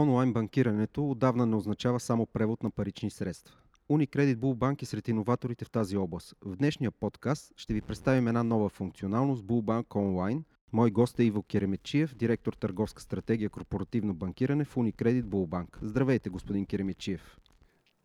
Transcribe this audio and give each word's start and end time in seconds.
онлайн 0.00 0.32
банкирането 0.32 1.10
отдавна 1.10 1.46
не 1.46 1.56
означава 1.56 2.00
само 2.00 2.26
превод 2.26 2.62
на 2.62 2.70
парични 2.70 3.10
средства. 3.10 3.56
Unicredit 3.90 4.36
Bullbank 4.36 4.82
е 4.82 4.86
сред 4.86 5.08
иноваторите 5.08 5.64
в 5.64 5.70
тази 5.70 5.96
област. 5.96 6.34
В 6.44 6.56
днешния 6.56 6.90
подкаст 6.90 7.52
ще 7.56 7.74
ви 7.74 7.80
представим 7.80 8.28
една 8.28 8.42
нова 8.42 8.68
функционалност 8.68 9.44
Bullbank 9.44 9.84
Online. 9.84 10.42
Мой 10.72 10.90
гост 10.90 11.18
е 11.18 11.24
Иво 11.24 11.42
Керемечиев, 11.42 12.14
директор 12.14 12.52
търговска 12.52 13.02
стратегия 13.02 13.50
корпоративно 13.50 14.14
банкиране 14.14 14.64
в 14.64 14.74
Unicredit 14.74 15.22
Bullbank. 15.22 15.76
Здравейте, 15.82 16.30
господин 16.30 16.66
Керемечиев. 16.66 17.38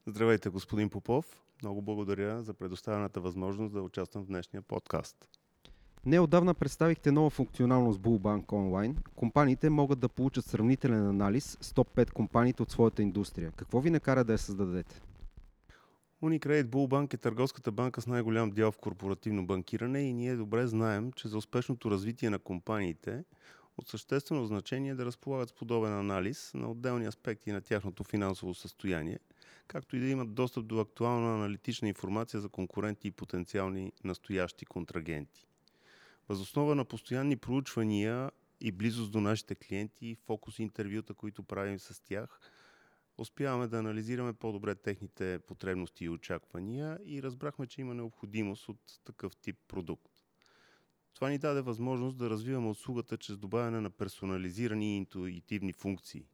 Здравейте, 0.07 0.50
господин 0.50 0.89
Попов. 0.89 1.41
Много 1.62 1.82
благодаря 1.82 2.43
за 2.43 2.54
предоставената 2.54 3.21
възможност 3.21 3.73
да 3.73 3.82
участвам 3.82 4.23
в 4.23 4.27
днешния 4.27 4.62
подкаст. 4.62 5.27
Неодавна 6.05 6.54
представихте 6.54 7.11
нова 7.11 7.29
функционалност 7.29 8.00
Bullbank 8.00 8.46
Online. 8.46 8.96
Компаниите 9.15 9.69
могат 9.69 10.00
да 10.00 10.09
получат 10.09 10.46
сравнителен 10.46 11.07
анализ 11.07 11.57
с 11.61 11.73
топ 11.73 11.96
5 11.96 12.11
компаниите 12.11 12.63
от 12.63 12.71
своята 12.71 13.01
индустрия. 13.01 13.51
Какво 13.51 13.82
ви 13.82 13.89
накара 13.89 14.23
да 14.23 14.32
я 14.32 14.37
създадете? 14.37 15.01
Unicredit 16.23 16.63
Bullbank 16.63 17.13
е 17.13 17.18
търговската 17.18 17.71
банка 17.71 18.01
с 18.01 18.07
най-голям 18.07 18.51
дял 18.51 18.71
в 18.71 18.77
корпоративно 18.77 19.46
банкиране 19.46 19.99
и 20.01 20.13
ние 20.13 20.36
добре 20.36 20.68
знаем, 20.68 21.11
че 21.11 21.27
за 21.27 21.37
успешното 21.37 21.91
развитие 21.91 22.29
на 22.29 22.39
компаниите 22.39 23.24
от 23.77 23.87
съществено 23.87 24.46
значение 24.46 24.91
е 24.91 24.96
да 24.96 25.05
разполагат 25.05 25.49
с 25.49 25.54
подобен 25.54 25.93
анализ 25.93 26.51
на 26.54 26.71
отделни 26.71 27.05
аспекти 27.05 27.51
на 27.51 27.61
тяхното 27.61 28.04
финансово 28.04 28.54
състояние, 28.54 29.19
както 29.68 29.96
и 29.96 29.99
да 29.99 30.07
имат 30.07 30.33
достъп 30.33 30.65
до 30.65 30.79
актуална 30.79 31.35
аналитична 31.35 31.87
информация 31.87 32.41
за 32.41 32.49
конкуренти 32.49 33.08
и 33.08 33.11
потенциални 33.11 33.91
настоящи 34.03 34.66
контрагенти. 34.66 35.47
Възоснова 36.30 36.75
на 36.75 36.86
постоянни 36.86 37.36
проучвания 37.36 38.31
и 38.61 38.72
близост 38.72 39.11
до 39.11 39.22
нашите 39.22 39.55
клиенти, 39.55 40.16
фокус 40.16 40.59
интервюта, 40.59 41.13
които 41.13 41.44
правим 41.44 41.80
с 41.80 42.03
тях, 42.03 42.39
успяваме 43.17 43.67
да 43.67 43.80
анализираме 43.80 44.33
по-добре 44.33 44.75
техните 44.75 45.39
потребности 45.47 46.05
и 46.05 46.09
очаквания 46.09 46.99
и 47.05 47.23
разбрахме, 47.23 47.67
че 47.67 47.81
има 47.81 47.94
необходимост 47.94 48.69
от 48.69 48.80
такъв 49.03 49.36
тип 49.36 49.58
продукт. 49.67 50.11
Това 51.14 51.30
ни 51.30 51.38
даде 51.38 51.61
възможност 51.61 52.17
да 52.17 52.30
развиваме 52.30 52.69
услугата 52.69 53.17
чрез 53.17 53.38
добавяне 53.38 53.81
на 53.81 53.89
персонализирани 53.89 54.94
и 54.94 54.97
интуитивни 54.97 55.73
функции. 55.73 56.25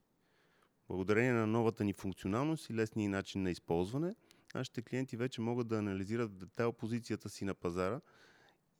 Благодарение 0.88 1.34
на 1.34 1.48
новата 1.48 1.84
ни 1.84 1.94
функционалност 1.94 2.70
и 2.70 2.74
лесния 2.74 3.10
начин 3.10 3.44
на 3.44 3.52
използване, 3.52 4.16
нашите 4.56 4.82
клиенти 4.82 5.18
вече 5.18 5.42
могат 5.42 5.68
да 5.68 5.78
анализират 5.78 6.38
детайл 6.38 6.74
позицията 6.74 7.30
си 7.30 7.46
на 7.46 7.54
пазара– 7.54 8.02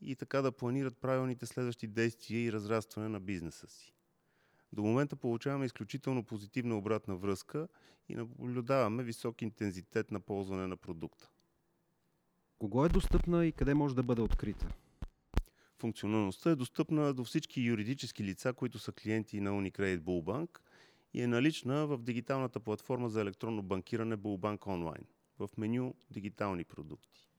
и 0.02 0.16
така 0.16 0.42
да 0.42 0.52
планират 0.52 0.98
правилните 0.98 1.46
следващи 1.46 1.88
действия 1.88 2.44
и 2.46 2.52
разрастване 2.52 3.10
на 3.10 3.20
бизнеса 3.20 3.68
си. 3.68 3.94
До 4.74 4.84
момента 4.84 5.16
получаваме 5.16 5.66
изключително 5.66 6.24
позитивна 6.24 6.78
обратна 6.78 7.16
връзка 7.16 7.68
и 8.10 8.16
наблюдаваме 8.16 9.04
висок 9.04 9.42
интензитет 9.42 10.12
на 10.12 10.20
ползване 10.20 10.68
на 10.68 10.78
продукта. 10.78 11.30
Кого 12.60 12.86
е 12.86 12.90
достъпна 12.90 13.46
и 13.46 13.52
къде 13.52 13.74
може 13.74 13.96
да 13.96 14.04
бъде 14.04 14.22
открита? 14.22 14.68
Функционалността 15.80 16.50
е 16.50 16.56
достъпна 16.56 17.14
до 17.14 17.24
всички 17.24 17.62
юридически 17.62 18.24
лица, 18.24 18.54
които 18.54 18.80
са 18.80 18.92
клиенти 18.92 19.42
на 19.42 19.50
Unicredit 19.50 20.00
Bullbank 20.00 20.60
и 21.14 21.22
е 21.22 21.28
налична 21.28 21.88
в 21.88 21.98
дигиталната 21.98 22.60
платформа 22.60 23.10
за 23.10 23.22
електронно 23.22 23.64
банкиране 23.64 24.18
Bullbank 24.18 24.60
Online 24.60 25.06
в 25.40 25.50
меню 25.58 25.96
Дигитални 26.12 26.64
продукти. 26.64 27.31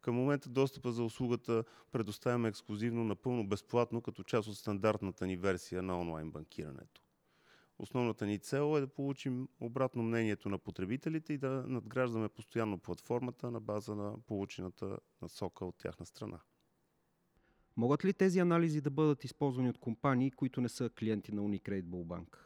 Към 0.00 0.14
момента 0.14 0.48
достъпа 0.48 0.92
за 0.92 1.04
услугата 1.04 1.64
предоставяме 1.92 2.48
ексклюзивно 2.48 3.04
напълно 3.04 3.48
безплатно 3.48 4.02
като 4.02 4.22
част 4.22 4.48
от 4.48 4.56
стандартната 4.56 5.26
ни 5.26 5.36
версия 5.36 5.82
на 5.82 6.00
онлайн 6.00 6.30
банкирането. 6.30 7.02
Основната 7.78 8.26
ни 8.26 8.38
цел 8.38 8.76
е 8.76 8.80
да 8.80 8.86
получим 8.86 9.48
обратно 9.60 10.02
мнението 10.02 10.48
на 10.48 10.58
потребителите 10.58 11.32
и 11.32 11.38
да 11.38 11.64
надграждаме 11.66 12.28
постоянно 12.28 12.78
платформата 12.78 13.50
на 13.50 13.60
база 13.60 13.94
на 13.94 14.14
получената 14.26 14.98
насока 15.22 15.64
от 15.64 15.78
тяхна 15.78 16.06
страна. 16.06 16.40
Могат 17.76 18.04
ли 18.04 18.12
тези 18.12 18.38
анализи 18.38 18.80
да 18.80 18.90
бъдат 18.90 19.24
използвани 19.24 19.70
от 19.70 19.78
компании, 19.78 20.30
които 20.30 20.60
не 20.60 20.68
са 20.68 20.90
клиенти 20.90 21.32
на 21.32 21.42
Unicredit 21.42 21.84
Bank? 21.84 22.36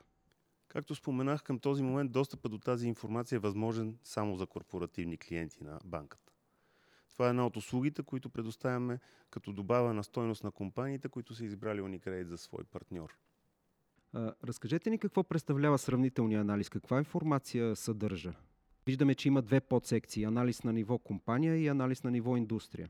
Както 0.69 0.95
споменах, 0.95 1.43
към 1.43 1.59
този 1.59 1.83
момент 1.83 2.13
достъпа 2.13 2.49
до 2.49 2.59
тази 2.59 2.89
информация 2.89 3.37
е 3.37 3.41
възможен 3.41 3.99
само 4.05 4.37
за 4.37 4.47
корпоративни 4.47 5.19
клиенти 5.19 5.65
на 5.65 5.81
банката. 5.85 6.24
Това 7.15 7.27
е 7.27 7.31
една 7.31 7.47
от 7.47 7.57
услугите, 7.57 8.03
които 8.03 8.29
предоставяме 8.29 8.99
като 9.31 9.53
добавена 9.53 10.05
стойност 10.05 10.45
на 10.45 10.51
компаниите, 10.51 11.09
които 11.09 11.35
са 11.35 11.45
избрали 11.45 11.81
Unicredit 11.81 12.25
за 12.25 12.39
свой 12.39 12.65
партньор. 12.65 13.17
Разкажете 14.45 14.91
ни 14.91 14.99
какво 14.99 15.25
представлява 15.25 15.79
сравнителния 15.79 16.41
анализ, 16.41 16.69
каква 16.69 16.99
информация 16.99 17.77
съдържа? 17.77 18.35
Виждаме, 18.87 19.15
че 19.15 19.29
има 19.29 19.43
две 19.43 19.61
подсекции 19.61 20.25
анализ 20.25 20.65
на 20.65 20.73
ниво 20.73 20.99
компания 20.99 21.57
и 21.57 21.69
анализ 21.69 22.05
на 22.05 22.11
ниво 22.11 22.37
индустрия. 22.37 22.89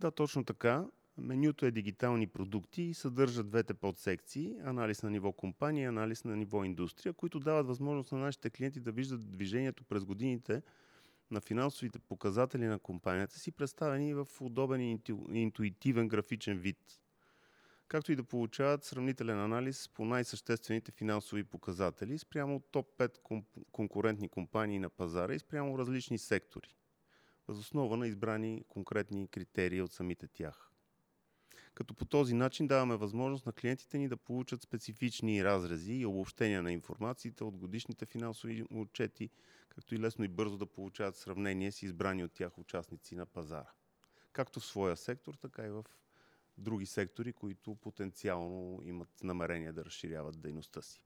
Да, 0.00 0.10
точно 0.10 0.44
така. 0.44 0.86
Менюто 1.18 1.66
е 1.66 1.70
дигитални 1.70 2.26
продукти 2.26 2.82
и 2.82 2.94
съдържа 2.94 3.44
двете 3.44 3.74
подсекции 3.74 4.56
анализ 4.64 5.02
на 5.02 5.10
ниво 5.10 5.32
компания 5.32 5.82
и 5.82 5.86
анализ 5.86 6.24
на 6.24 6.36
ниво 6.36 6.64
индустрия, 6.64 7.12
които 7.12 7.40
дават 7.40 7.66
възможност 7.66 8.12
на 8.12 8.18
нашите 8.18 8.50
клиенти 8.50 8.80
да 8.80 8.92
виждат 8.92 9.30
движението 9.30 9.84
през 9.84 10.04
годините 10.04 10.62
на 11.30 11.40
финансовите 11.40 11.98
показатели 11.98 12.66
на 12.66 12.78
компанията 12.78 13.38
си, 13.38 13.52
представени 13.52 14.14
в 14.14 14.26
удобен 14.40 14.80
и 14.80 15.00
интуитивен 15.32 16.08
графичен 16.08 16.58
вид, 16.58 17.00
както 17.88 18.12
и 18.12 18.16
да 18.16 18.24
получават 18.24 18.84
сравнителен 18.84 19.40
анализ 19.40 19.88
по 19.88 20.04
най-съществените 20.04 20.92
финансови 20.92 21.44
показатели 21.44 22.18
спрямо 22.18 22.60
топ 22.60 22.98
5 22.98 23.44
конкурентни 23.72 24.28
компании 24.28 24.78
на 24.78 24.90
пазара 24.90 25.34
и 25.34 25.38
спрямо 25.38 25.78
различни 25.78 26.18
сектори, 26.18 26.76
възоснова 27.48 27.96
на 27.96 28.06
избрани 28.06 28.64
конкретни 28.68 29.28
критерии 29.28 29.82
от 29.82 29.92
самите 29.92 30.28
тях 30.28 30.75
като 31.76 31.94
по 31.94 32.04
този 32.04 32.34
начин 32.34 32.66
даваме 32.66 32.96
възможност 32.96 33.46
на 33.46 33.52
клиентите 33.52 33.98
ни 33.98 34.08
да 34.08 34.16
получат 34.16 34.62
специфични 34.62 35.44
разрези 35.44 35.92
и 35.92 36.06
обобщения 36.06 36.62
на 36.62 36.72
информациите 36.72 37.44
от 37.44 37.56
годишните 37.56 38.06
финансови 38.06 38.64
отчети, 38.70 39.30
както 39.68 39.94
и 39.94 39.98
лесно 39.98 40.24
и 40.24 40.28
бързо 40.28 40.58
да 40.58 40.66
получават 40.66 41.16
сравнение 41.16 41.72
с 41.72 41.82
избрани 41.82 42.24
от 42.24 42.32
тях 42.32 42.58
участници 42.58 43.14
на 43.16 43.26
пазара. 43.26 43.70
Както 44.32 44.60
в 44.60 44.66
своя 44.66 44.96
сектор, 44.96 45.34
така 45.34 45.66
и 45.66 45.70
в 45.70 45.84
други 46.58 46.86
сектори, 46.86 47.32
които 47.32 47.74
потенциално 47.74 48.80
имат 48.82 49.08
намерение 49.22 49.72
да 49.72 49.84
разширяват 49.84 50.40
дейността 50.40 50.82
си. 50.82 51.04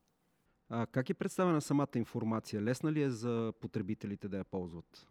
А 0.69 0.86
как 0.86 1.10
е 1.10 1.14
представена 1.14 1.60
самата 1.60 1.88
информация? 1.97 2.62
Лесна 2.62 2.92
ли 2.92 3.03
е 3.03 3.10
за 3.10 3.53
потребителите 3.60 4.28
да 4.28 4.38
я 4.38 4.44
ползват? 4.44 5.06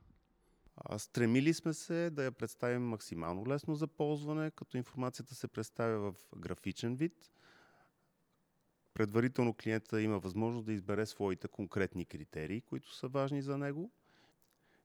Стремили 0.97 1.53
сме 1.53 1.73
се 1.73 2.09
да 2.09 2.23
я 2.23 2.31
представим 2.31 2.81
максимално 2.81 3.47
лесно 3.47 3.75
за 3.75 3.87
ползване, 3.87 4.51
като 4.51 4.77
информацията 4.77 5.35
се 5.35 5.47
представя 5.47 6.11
в 6.11 6.15
графичен 6.37 6.95
вид. 6.95 7.31
Предварително 8.93 9.53
клиента 9.53 10.01
има 10.01 10.19
възможност 10.19 10.65
да 10.65 10.73
избере 10.73 11.05
своите 11.05 11.47
конкретни 11.47 12.05
критерии, 12.05 12.61
които 12.61 12.95
са 12.95 13.07
важни 13.07 13.41
за 13.41 13.57
него. 13.57 13.91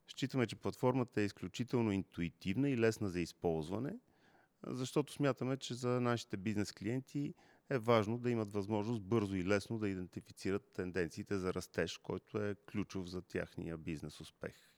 Считаме, 0.09 0.47
че 0.47 0.57
платформата 0.57 1.21
е 1.21 1.25
изключително 1.25 1.93
интуитивна 1.93 2.71
и 2.71 2.79
лесна 2.79 3.09
за 3.09 3.21
използване, 3.21 3.99
защото 4.67 5.13
смятаме, 5.13 5.57
че 5.57 5.75
за 5.75 6.01
нашите 6.01 6.37
бизнес 6.37 6.73
клиенти 6.73 7.35
е 7.71 7.79
важно 7.79 8.19
да 8.19 8.31
имат 8.31 8.53
възможност 8.53 9.03
бързо 9.03 9.35
и 9.35 9.45
лесно 9.45 9.79
да 9.79 9.89
идентифицират 9.89 10.73
тенденциите 10.73 11.39
за 11.39 11.55
растеж, 11.55 11.99
който 11.99 12.39
е 12.39 12.55
ключов 12.55 13.09
за 13.09 13.23
тяхния 13.23 13.79
бизнес 13.79 14.21
успех. 14.21 14.74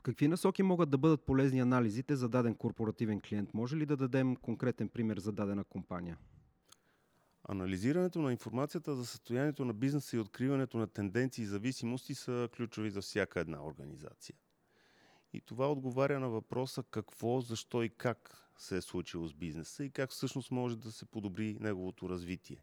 В 0.00 0.02
какви 0.02 0.28
насоки 0.28 0.62
могат 0.62 0.90
да 0.90 0.98
бъдат 0.98 1.22
полезни 1.22 1.60
анализите 1.60 2.16
за 2.16 2.28
даден 2.28 2.54
корпоративен 2.54 3.20
клиент? 3.20 3.54
Може 3.54 3.76
ли 3.76 3.86
да 3.86 3.96
дадем 3.96 4.36
конкретен 4.36 4.88
пример 4.88 5.18
за 5.18 5.32
дадена 5.32 5.64
компания? 5.64 6.18
Анализирането 7.48 8.22
на 8.22 8.32
информацията 8.32 8.94
за 8.94 9.06
състоянието 9.06 9.64
на 9.64 9.72
бизнеса 9.72 10.16
и 10.16 10.20
откриването 10.20 10.78
на 10.78 10.86
тенденции 10.86 11.42
и 11.42 11.46
зависимости 11.46 12.14
са 12.14 12.48
ключови 12.56 12.90
за 12.90 13.00
всяка 13.00 13.40
една 13.40 13.64
организация. 13.64 14.36
И 15.32 15.40
това 15.40 15.72
отговаря 15.72 16.20
на 16.20 16.28
въпроса 16.28 16.82
какво, 16.90 17.40
защо 17.40 17.82
и 17.82 17.88
как 17.88 18.50
се 18.58 18.76
е 18.76 18.82
случило 18.82 19.28
с 19.28 19.34
бизнеса 19.34 19.84
и 19.84 19.90
как 19.90 20.10
всъщност 20.10 20.50
може 20.50 20.78
да 20.78 20.92
се 20.92 21.04
подобри 21.04 21.56
неговото 21.60 22.08
развитие. 22.08 22.62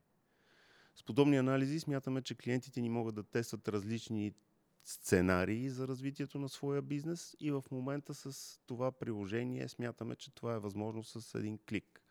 С 0.95 1.03
подобни 1.03 1.37
анализи 1.37 1.79
смятаме, 1.79 2.21
че 2.21 2.35
клиентите 2.35 2.81
ни 2.81 2.89
могат 2.89 3.15
да 3.15 3.23
тестват 3.23 3.67
различни 3.67 4.33
сценарии 4.83 5.69
за 5.69 5.87
развитието 5.87 6.39
на 6.39 6.49
своя 6.49 6.81
бизнес 6.81 7.35
и 7.39 7.51
в 7.51 7.63
момента 7.71 8.13
с 8.13 8.59
това 8.65 8.91
приложение 8.91 9.67
смятаме, 9.67 10.15
че 10.15 10.35
това 10.35 10.53
е 10.53 10.59
възможно 10.59 11.03
с 11.03 11.39
един 11.39 11.59
клик. 11.69 12.01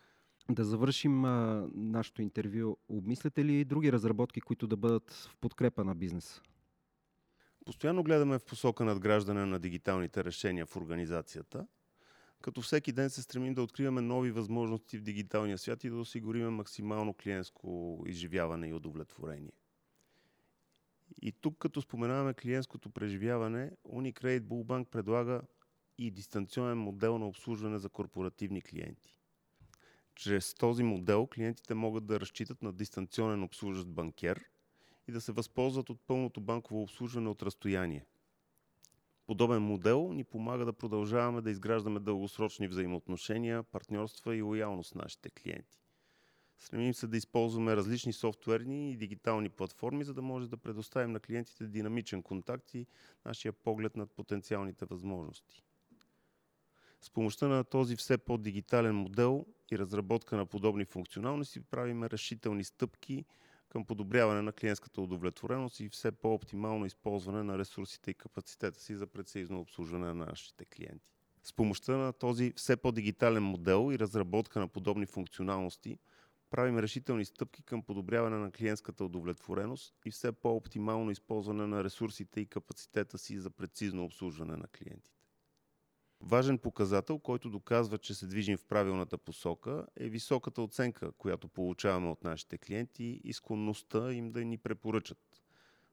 Да 0.50 0.64
завършим 0.64 1.24
а, 1.24 1.68
нашето 1.74 2.22
интервю. 2.22 2.76
Обмисляте 2.88 3.44
ли 3.44 3.64
други 3.64 3.92
разработки, 3.92 4.40
които 4.40 4.66
да 4.66 4.76
бъдат 4.76 5.10
в 5.10 5.36
подкрепа 5.40 5.84
на 5.84 5.94
бизнеса? 5.94 6.42
Постоянно 7.64 8.02
гледаме 8.02 8.38
в 8.38 8.44
посока 8.44 8.84
надграждане 8.84 9.46
на 9.46 9.58
дигиталните 9.58 10.24
решения 10.24 10.66
в 10.66 10.76
организацията, 10.76 11.66
като 12.42 12.60
всеки 12.60 12.92
ден 12.92 13.10
се 13.10 13.22
стремим 13.22 13.54
да 13.54 13.62
откриваме 13.62 14.00
нови 14.00 14.30
възможности 14.30 14.98
в 14.98 15.02
дигиталния 15.02 15.58
свят 15.58 15.84
и 15.84 15.90
да 15.90 15.96
осигурим 15.96 16.48
максимално 16.48 17.14
клиентско 17.14 18.02
изживяване 18.06 18.68
и 18.68 18.72
удовлетворение. 18.72 19.52
И 21.22 21.32
тук, 21.32 21.58
като 21.58 21.82
споменаваме 21.82 22.34
клиентското 22.34 22.90
преживяване, 22.90 23.70
Unicredit 23.88 24.40
Bullbank 24.40 24.84
предлага 24.84 25.42
и 25.98 26.10
дистанционен 26.10 26.78
модел 26.78 27.18
на 27.18 27.28
обслужване 27.28 27.78
за 27.78 27.88
корпоративни 27.88 28.62
клиенти. 28.62 29.18
Чрез 30.14 30.54
този 30.54 30.82
модел 30.82 31.26
клиентите 31.26 31.74
могат 31.74 32.06
да 32.06 32.20
разчитат 32.20 32.62
на 32.62 32.72
дистанционен 32.72 33.42
обслужващ 33.42 33.88
банкер 33.88 34.44
и 35.08 35.12
да 35.12 35.20
се 35.20 35.32
възползват 35.32 35.90
от 35.90 36.00
пълното 36.06 36.40
банково 36.40 36.82
обслужване 36.82 37.28
от 37.28 37.42
разстояние. 37.42 38.06
Подобен 39.26 39.62
модел 39.62 40.12
ни 40.12 40.24
помага 40.24 40.64
да 40.64 40.72
продължаваме 40.72 41.40
да 41.40 41.50
изграждаме 41.50 42.00
дългосрочни 42.00 42.68
взаимоотношения, 42.68 43.62
партньорства 43.62 44.36
и 44.36 44.42
лоялност 44.42 44.90
с 44.90 44.94
нашите 44.94 45.30
клиенти. 45.30 45.78
Стремим 46.58 46.94
се 46.94 47.06
да 47.06 47.16
използваме 47.16 47.76
различни 47.76 48.12
софтуерни 48.12 48.92
и 48.92 48.96
дигитални 48.96 49.48
платформи, 49.48 50.04
за 50.04 50.14
да 50.14 50.22
може 50.22 50.48
да 50.50 50.56
предоставим 50.56 51.12
на 51.12 51.20
клиентите 51.20 51.66
динамичен 51.66 52.22
контакт 52.22 52.74
и 52.74 52.86
нашия 53.24 53.52
поглед 53.52 53.96
над 53.96 54.10
потенциалните 54.10 54.84
възможности. 54.84 55.62
С 57.00 57.10
помощта 57.10 57.48
на 57.48 57.64
този 57.64 57.96
все 57.96 58.18
по-дигитален 58.18 58.94
модел 58.94 59.46
и 59.70 59.78
разработка 59.78 60.36
на 60.36 60.46
подобни 60.46 60.84
функционалности 60.84 61.60
правим 61.60 62.04
решителни 62.04 62.64
стъпки 62.64 63.24
към 63.68 63.84
подобряване 63.84 64.42
на 64.42 64.52
клиентската 64.52 65.00
удовлетвореност 65.00 65.80
и 65.80 65.88
все 65.88 66.12
по-оптимално 66.12 66.86
използване 66.86 67.42
на 67.42 67.58
ресурсите 67.58 68.10
и 68.10 68.14
капацитета 68.14 68.80
си 68.80 68.96
за 68.96 69.06
прецизно 69.06 69.60
обслужване 69.60 70.06
на 70.06 70.14
нашите 70.14 70.64
клиенти. 70.64 71.10
С 71.42 71.52
помощта 71.52 71.96
на 71.96 72.12
този 72.12 72.52
все 72.56 72.76
по-дигитален 72.76 73.42
модел 73.42 73.92
и 73.92 73.98
разработка 73.98 74.60
на 74.60 74.68
подобни 74.68 75.06
функционалности 75.06 75.98
правим 76.50 76.78
решителни 76.78 77.24
стъпки 77.24 77.62
към 77.62 77.82
подобряване 77.82 78.36
на 78.36 78.52
клиентската 78.52 79.04
удовлетвореност 79.04 79.94
и 80.04 80.10
все 80.10 80.32
по-оптимално 80.32 81.10
използване 81.10 81.66
на 81.66 81.84
ресурсите 81.84 82.40
и 82.40 82.46
капацитета 82.46 83.18
си 83.18 83.38
за 83.38 83.50
прецизно 83.50 84.04
обслужване 84.04 84.56
на 84.56 84.68
клиентите. 84.68 85.16
Важен 86.20 86.58
показател, 86.58 87.18
който 87.18 87.50
доказва, 87.50 87.98
че 87.98 88.14
се 88.14 88.26
движим 88.26 88.58
в 88.58 88.64
правилната 88.64 89.18
посока, 89.18 89.86
е 89.96 90.08
високата 90.08 90.62
оценка, 90.62 91.12
която 91.12 91.48
получаваме 91.48 92.10
от 92.10 92.24
нашите 92.24 92.58
клиенти 92.58 93.20
и 93.24 93.32
склонността 93.32 94.12
им 94.12 94.32
да 94.32 94.44
ни 94.44 94.58
препоръчат, 94.58 95.42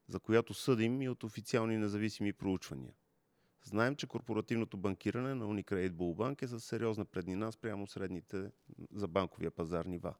за 0.08 0.20
която 0.20 0.54
съдим 0.54 1.02
и 1.02 1.10
от 1.10 1.24
официални 1.24 1.78
независими 1.78 2.34
проучвания. 2.34 2.94
Знаем, 3.64 3.96
че 3.96 4.08
корпоративното 4.08 4.78
банкиране 4.78 5.36
на 5.36 5.46
Unicredit 5.46 5.92
Bullbank 5.92 6.42
е 6.42 6.48
със 6.48 6.66
сериозна 6.66 7.06
преднина 7.06 7.52
спрямо 7.52 7.88
средните 7.88 8.52
за 8.92 9.08
банковия 9.08 9.52
пазар 9.52 9.86
нива. 9.86 10.16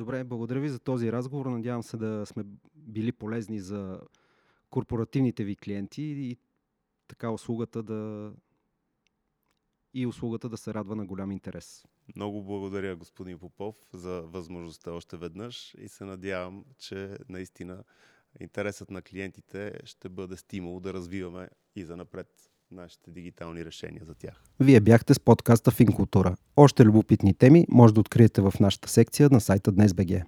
Добре, 0.00 0.24
благодаря 0.24 0.60
ви 0.60 0.68
за 0.68 0.78
този 0.78 1.12
разговор. 1.12 1.46
Надявам 1.46 1.82
се 1.82 1.96
да 1.96 2.26
сме 2.26 2.44
били 2.74 3.12
полезни 3.12 3.60
за 3.60 4.00
корпоративните 4.70 5.44
ви 5.44 5.56
клиенти 5.56 6.02
и 6.02 6.36
така 7.08 7.30
услугата 7.30 7.82
да 7.82 8.32
и 9.94 10.06
услугата 10.06 10.48
да 10.48 10.56
се 10.56 10.74
радва 10.74 10.96
на 10.96 11.06
голям 11.06 11.32
интерес. 11.32 11.84
Много 12.16 12.44
благодаря, 12.44 12.96
господин 12.96 13.38
Попов, 13.38 13.76
за 13.92 14.22
възможността 14.22 14.92
още 14.92 15.16
веднъж 15.16 15.74
и 15.78 15.88
се 15.88 16.04
надявам, 16.04 16.64
че 16.78 17.18
наистина 17.28 17.84
интересът 18.40 18.90
на 18.90 19.02
клиентите 19.02 19.72
ще 19.84 20.08
бъде 20.08 20.36
стимул 20.36 20.80
да 20.80 20.92
развиваме 20.94 21.48
и 21.76 21.84
за 21.84 21.96
напред 21.96 22.49
нашите 22.72 23.10
дигитални 23.10 23.64
решения 23.64 24.04
за 24.04 24.14
тях. 24.14 24.42
Вие 24.60 24.80
бяхте 24.80 25.14
с 25.14 25.20
подкаста 25.20 25.70
Финкултура. 25.70 26.36
Още 26.56 26.84
любопитни 26.84 27.34
теми 27.34 27.66
може 27.68 27.94
да 27.94 28.00
откриете 28.00 28.40
в 28.40 28.52
нашата 28.60 28.88
секция 28.88 29.28
на 29.32 29.40
сайта 29.40 29.72
Днес.бг. 29.72 30.26